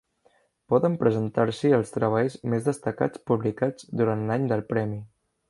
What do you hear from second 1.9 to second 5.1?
treballs més destacats publicats durant l'any del premi.